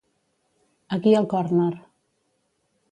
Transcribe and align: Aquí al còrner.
Aquí 0.97 1.13
al 1.19 1.29
còrner. 1.35 1.71